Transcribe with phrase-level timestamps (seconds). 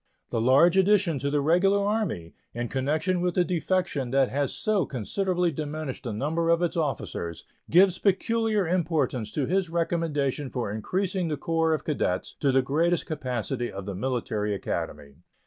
[0.29, 4.83] The large addition to the Regular Army, in connection with the defection that has so
[4.87, 11.27] considerably diminished the number of its officers, gives peculiar importance to his recommendation for increasing
[11.27, 15.17] the corps of cadets to the greatest capacity of the Military Academy.